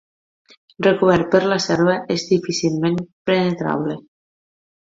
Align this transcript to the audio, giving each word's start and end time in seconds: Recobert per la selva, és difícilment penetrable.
Recobert 0.87 1.27
per 1.35 1.41
la 1.51 1.59
selva, 1.67 1.99
és 2.17 2.27
difícilment 2.33 2.99
penetrable. 3.33 4.03